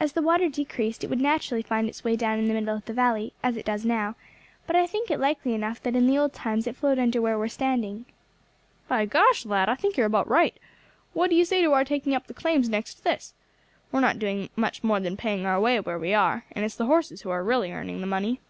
[0.00, 2.94] As the water decreased it would naturally find its way down the middle of the
[2.94, 4.14] valley, as it does now;
[4.66, 7.36] but I think it likely enough that in the old times it flowed under where
[7.38, 8.06] we are standing."
[8.88, 10.58] "By gosh, lad, I think you are about right.
[11.12, 13.34] What do you say to our taking up the claims next to this?
[13.92, 16.76] We are not doing much more than paying our way where we are, and it's
[16.76, 18.40] the horses who are really earning the money."